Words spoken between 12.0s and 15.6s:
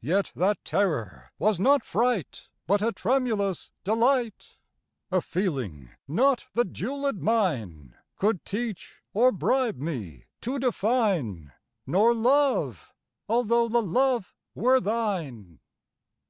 Love—although the Love were thine.